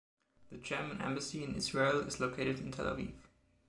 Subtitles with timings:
[0.49, 3.11] The German Embassy in Israel is located in Tel Aviv.